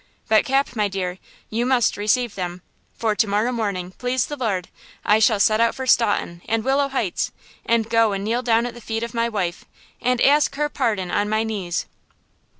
[0.27, 1.19] But Cap, my dear,
[1.51, 2.63] you must receive them.
[2.95, 4.67] For to morrow morning, please the Lord,
[5.05, 7.31] I shall set out for Staunton and Willow Heights,
[7.67, 9.63] and go and kneel down at the feet of my wife,
[10.01, 11.85] and ask her pardon on my knees!"